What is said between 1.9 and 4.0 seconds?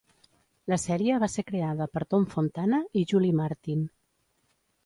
per Tom Fontana i Julie Martin.